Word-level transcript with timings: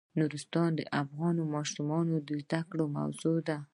نورستان 0.19 0.69
د 0.75 0.81
افغان 1.01 1.35
ماشومانو 1.55 2.15
د 2.27 2.29
زده 2.43 2.61
کړې 2.69 2.85
موضوع 2.97 3.37
ده. 3.47 3.57